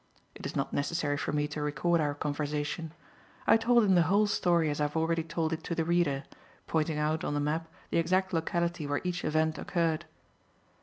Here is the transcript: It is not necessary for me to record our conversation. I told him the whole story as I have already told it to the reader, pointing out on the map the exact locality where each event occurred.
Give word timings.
It 0.33 0.47
is 0.47 0.55
not 0.55 0.73
necessary 0.73 1.15
for 1.15 1.31
me 1.31 1.47
to 1.49 1.61
record 1.61 2.01
our 2.01 2.15
conversation. 2.15 2.91
I 3.45 3.55
told 3.55 3.83
him 3.83 3.93
the 3.93 4.01
whole 4.09 4.25
story 4.25 4.71
as 4.71 4.79
I 4.81 4.85
have 4.85 4.97
already 4.97 5.21
told 5.21 5.53
it 5.53 5.63
to 5.65 5.75
the 5.75 5.85
reader, 5.85 6.23
pointing 6.65 6.97
out 6.97 7.23
on 7.23 7.35
the 7.35 7.39
map 7.39 7.67
the 7.91 7.99
exact 7.99 8.33
locality 8.33 8.87
where 8.87 9.01
each 9.03 9.23
event 9.23 9.59
occurred. 9.59 10.05